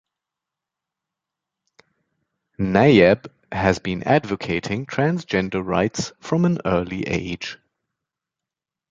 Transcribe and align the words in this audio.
Nayab 2.59 3.29
has 3.51 3.77
been 3.77 4.01
advocating 4.01 4.87
transgender 4.87 5.63
rights 5.63 6.11
from 6.19 6.45
an 6.45 6.57
early 6.65 7.03
age. 7.03 7.59